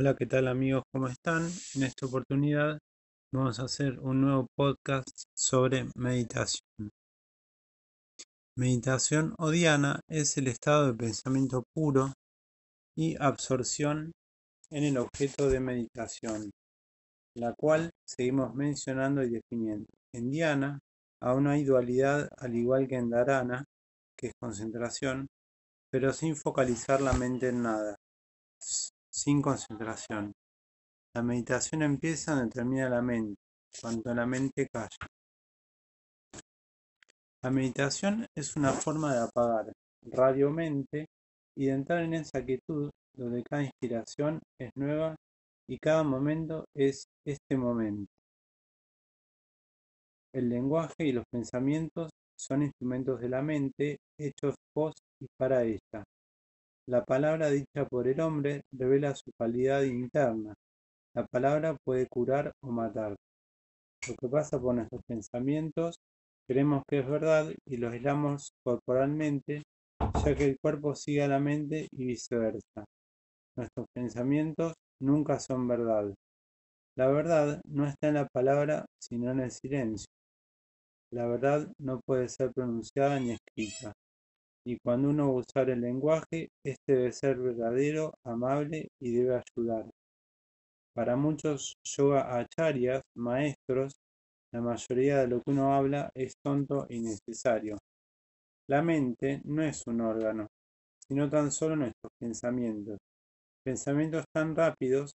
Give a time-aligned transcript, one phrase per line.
[0.00, 0.84] Hola, ¿qué tal amigos?
[0.92, 1.50] ¿Cómo están?
[1.74, 2.78] En esta oportunidad
[3.34, 6.62] vamos a hacer un nuevo podcast sobre meditación.
[8.56, 12.12] Meditación o diana es el estado de pensamiento puro
[12.96, 14.12] y absorción
[14.70, 16.52] en el objeto de meditación,
[17.34, 19.88] la cual seguimos mencionando y definiendo.
[20.14, 20.78] En diana
[21.20, 23.64] aún hay dualidad al igual que en dharana,
[24.16, 25.26] que es concentración,
[25.90, 27.96] pero sin focalizar la mente en nada
[29.18, 30.32] sin concentración.
[31.14, 33.34] La meditación empieza donde termina la mente,
[33.80, 35.06] cuando la mente calla.
[37.42, 41.06] La meditación es una forma de apagar radio-mente
[41.56, 45.16] y de entrar en esa quietud donde cada inspiración es nueva
[45.68, 48.10] y cada momento es este momento.
[50.32, 56.04] El lenguaje y los pensamientos son instrumentos de la mente hechos por y para ella.
[56.88, 60.54] La palabra dicha por el hombre revela su calidad interna.
[61.14, 63.14] La palabra puede curar o matar.
[64.08, 65.96] Lo que pasa por nuestros pensamientos,
[66.48, 69.64] creemos que es verdad y lo aislamos corporalmente,
[70.24, 72.86] ya que el cuerpo sigue a la mente y viceversa.
[73.54, 74.72] Nuestros pensamientos
[75.02, 76.14] nunca son verdad.
[76.96, 80.06] La verdad no está en la palabra, sino en el silencio.
[81.12, 83.92] La verdad no puede ser pronunciada ni escrita
[84.68, 89.88] y cuando uno usar el lenguaje, este debe ser verdadero, amable y debe ayudar.
[90.94, 93.94] Para muchos yoga acharyas, maestros,
[94.52, 97.78] la mayoría de lo que uno habla es tonto y necesario.
[98.68, 100.48] La mente no es un órgano,
[101.08, 102.98] sino tan solo nuestros pensamientos.
[103.64, 105.12] Pensamientos tan rápidos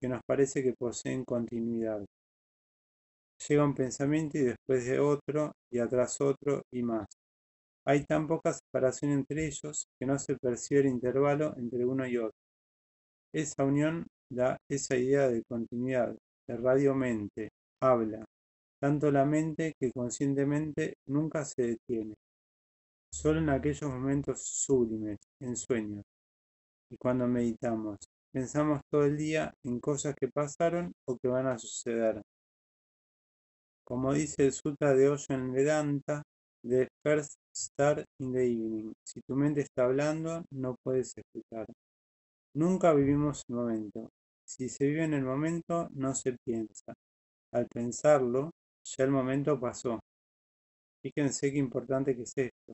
[0.00, 2.04] que nos parece que poseen continuidad.
[3.48, 7.06] Llega un pensamiento y después de otro, y atrás otro y más.
[7.88, 12.16] Hay tan poca separación entre ellos que no se percibe el intervalo entre uno y
[12.16, 12.36] otro.
[13.32, 16.16] Esa unión da esa idea de continuidad,
[16.48, 18.24] de radio-mente, habla,
[18.80, 22.14] tanto la mente que conscientemente nunca se detiene,
[23.12, 26.02] solo en aquellos momentos sublimes, en sueños.
[26.90, 27.98] Y cuando meditamos,
[28.32, 32.20] pensamos todo el día en cosas que pasaron o que van a suceder.
[33.84, 36.22] Como dice el Sutra de Osho en Vedanta,
[36.68, 38.92] The first star in the evening.
[39.06, 41.64] Si tu mente está hablando, no puedes escuchar.
[42.56, 44.08] Nunca vivimos el momento.
[44.44, 46.92] Si se vive en el momento, no se piensa.
[47.52, 48.50] Al pensarlo,
[48.84, 50.00] ya el momento pasó.
[51.04, 52.72] Fíjense qué importante que es esto.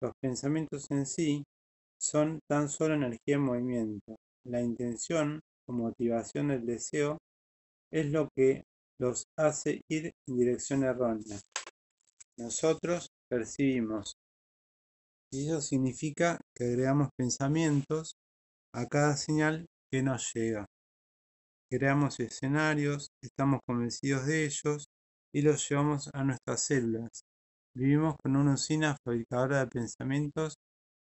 [0.00, 1.44] Los pensamientos en sí
[2.00, 4.16] son tan solo energía en movimiento.
[4.46, 7.18] La intención o motivación del deseo
[7.92, 8.62] es lo que
[8.98, 11.38] los hace ir en dirección errónea
[12.40, 14.14] nosotros percibimos.
[15.32, 18.14] Y eso significa que agregamos pensamientos
[18.74, 20.66] a cada señal que nos llega.
[21.70, 24.86] Creamos escenarios, estamos convencidos de ellos
[25.32, 27.22] y los llevamos a nuestras células.
[27.76, 30.54] Vivimos con una usina fabricadora de pensamientos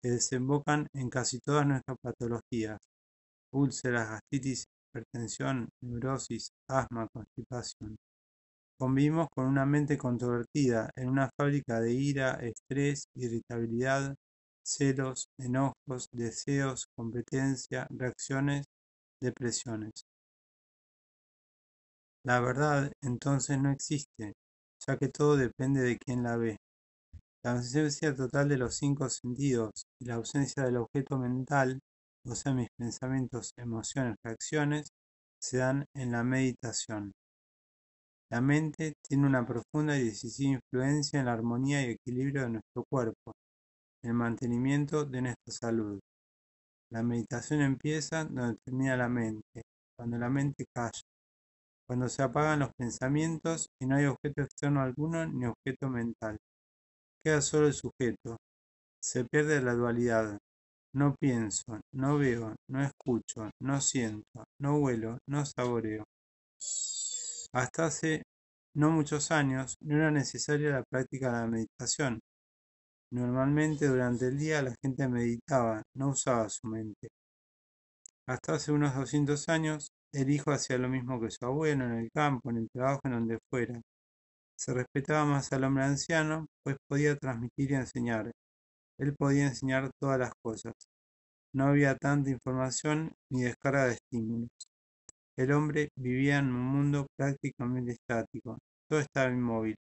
[0.00, 2.78] que desembocan en casi todas nuestras patologías.
[3.52, 7.96] Úlceras, gastritis, hipertensión, neurosis, asma, constipación.
[8.82, 14.16] Convivimos con una mente controvertida en una fábrica de ira, estrés, irritabilidad,
[14.60, 18.64] celos, enojos, deseos, competencia, reacciones,
[19.20, 19.92] depresiones.
[22.24, 24.32] La verdad entonces no existe,
[24.84, 26.56] ya que todo depende de quien la ve.
[27.44, 31.78] La ausencia total de los cinco sentidos y la ausencia del objeto mental,
[32.26, 34.88] o sea, mis pensamientos, emociones, reacciones,
[35.40, 37.12] se dan en la meditación.
[38.32, 42.82] La mente tiene una profunda y decisiva influencia en la armonía y equilibrio de nuestro
[42.90, 43.32] cuerpo,
[44.02, 46.00] en el mantenimiento de nuestra salud.
[46.90, 49.60] La meditación empieza donde termina la mente,
[49.94, 51.02] cuando la mente calla,
[51.86, 56.38] cuando se apagan los pensamientos y no hay objeto externo alguno ni objeto mental.
[57.22, 58.38] Queda solo el sujeto.
[59.02, 60.38] Se pierde la dualidad.
[60.94, 66.04] No pienso, no veo, no escucho, no siento, no huelo, no saboreo.
[67.54, 68.22] Hasta hace
[68.74, 72.20] no muchos años no era necesaria la práctica de la meditación.
[73.12, 77.08] Normalmente durante el día la gente meditaba, no usaba su mente.
[78.26, 82.10] Hasta hace unos 200 años, el hijo hacía lo mismo que su abuelo en el
[82.10, 83.80] campo, en el trabajo, en donde fuera.
[84.56, 88.32] Se respetaba más al hombre anciano, pues podía transmitir y enseñar.
[88.98, 90.74] Él podía enseñar todas las cosas.
[91.54, 94.50] No había tanta información ni descarga de estímulos.
[95.36, 98.58] El hombre vivía en un mundo prácticamente estático,
[98.88, 99.76] todo estaba inmóvil.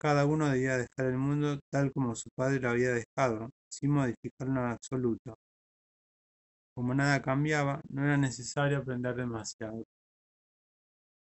[0.00, 4.60] Cada uno debía dejar el mundo tal como su padre lo había dejado, sin modificarlo
[4.60, 5.34] en absoluto.
[6.74, 9.82] Como nada cambiaba, no era necesario aprender demasiado.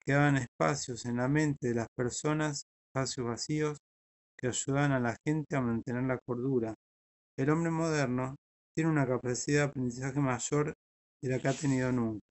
[0.06, 3.78] Quedaban espacios en la mente de las personas, espacios vacíos,
[4.38, 6.76] que ayudaban a la gente a mantener la cordura.
[7.38, 8.36] El hombre moderno
[8.76, 10.74] tiene una capacidad de aprendizaje mayor
[11.22, 12.26] de la que ha tenido nunca,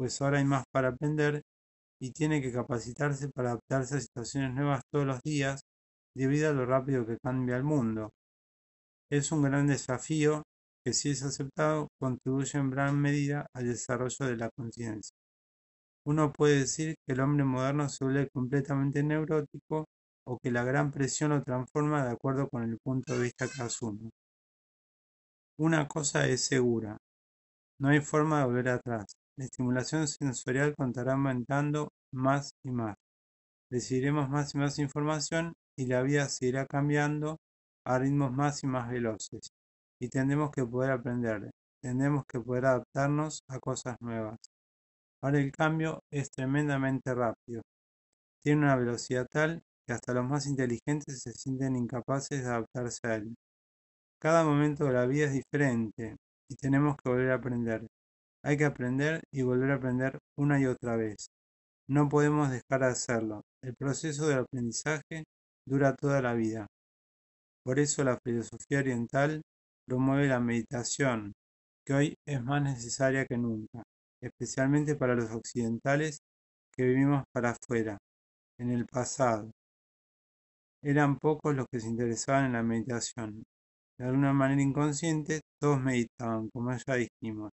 [0.00, 1.42] pues ahora hay más para aprender
[2.00, 5.60] y tiene que capacitarse para adaptarse a situaciones nuevas todos los días
[6.16, 8.08] debido a lo rápido que cambia el mundo.
[9.10, 10.42] Es un gran desafío
[10.82, 15.14] que si es aceptado contribuye en gran medida al desarrollo de la conciencia.
[16.06, 19.84] Uno puede decir que el hombre moderno se vuelve completamente neurótico
[20.26, 23.62] o que la gran presión lo transforma de acuerdo con el punto de vista que
[23.62, 24.08] asume.
[25.58, 26.96] Una cosa es segura,
[27.78, 29.19] no hay forma de volver atrás.
[29.40, 32.94] La estimulación sensorial continuará aumentando más y más.
[33.70, 37.38] Recibiremos más y más información y la vida seguirá cambiando
[37.86, 39.48] a ritmos más y más veloces.
[39.98, 41.50] Y tendremos que poder aprender,
[41.82, 44.36] tendremos que poder adaptarnos a cosas nuevas.
[45.22, 47.62] Ahora el cambio es tremendamente rápido.
[48.42, 53.14] Tiene una velocidad tal que hasta los más inteligentes se sienten incapaces de adaptarse a
[53.14, 53.34] él.
[54.20, 56.16] Cada momento de la vida es diferente
[56.46, 57.86] y tenemos que volver a aprender.
[58.42, 61.28] Hay que aprender y volver a aprender una y otra vez.
[61.88, 63.42] No podemos dejar de hacerlo.
[63.62, 65.24] El proceso de aprendizaje
[65.66, 66.66] dura toda la vida.
[67.64, 69.42] Por eso la filosofía oriental
[69.86, 71.32] promueve la meditación,
[71.84, 73.82] que hoy es más necesaria que nunca,
[74.22, 76.20] especialmente para los occidentales
[76.74, 77.98] que vivimos para afuera,
[78.58, 79.50] en el pasado.
[80.82, 83.42] Eran pocos los que se interesaban en la meditación.
[83.98, 87.50] De alguna manera inconsciente, todos meditaban, como ya dijimos.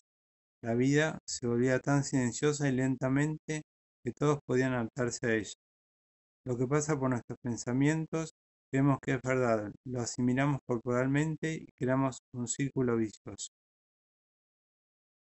[0.64, 3.62] La vida se volvía tan silenciosa y lentamente
[4.02, 5.54] que todos podían adaptarse a ella.
[6.46, 8.34] Lo que pasa por nuestros pensamientos
[8.74, 13.52] Vemos que es verdad, lo asimilamos corporalmente y creamos un círculo vicioso.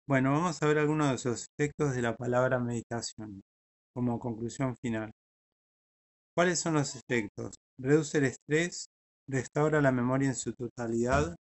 [0.08, 3.44] Bueno, vamos a ver algunos de los efectos de la palabra meditación
[3.94, 5.12] como conclusión final.
[6.36, 7.54] ¿Cuáles son los efectos?
[7.80, 8.88] Reduce el estrés,
[9.30, 11.36] restaura la memoria en su totalidad,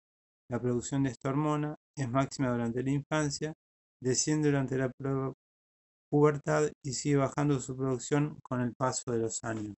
[0.50, 3.54] la producción de esta hormona es máxima durante la infancia,
[4.02, 4.92] desciende durante la
[6.10, 9.76] pubertad y sigue bajando su producción con el paso de los años.